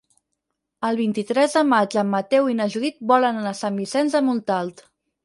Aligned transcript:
El 0.87 0.95
vint-i-tres 1.01 1.53
de 1.57 1.61
maig 1.73 1.97
en 2.03 2.09
Mateu 2.13 2.49
i 2.53 2.55
na 2.61 2.67
Judit 2.77 2.97
volen 3.13 3.39
anar 3.43 3.53
a 3.53 3.59
Sant 3.61 3.79
Vicenç 3.83 4.17
de 4.19 4.23
Montalt. 4.31 4.83